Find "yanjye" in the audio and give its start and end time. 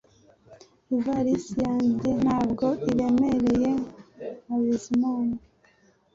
1.65-2.09